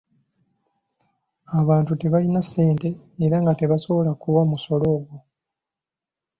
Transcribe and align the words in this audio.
Abantu 1.59 1.91
tebaalina 1.95 2.41
ssente 2.45 2.89
era 3.25 3.37
nga 3.41 3.53
tebasobola 3.59 4.11
kuwa 4.21 4.43
musolo 4.51 4.85
ogwo. 4.97 5.17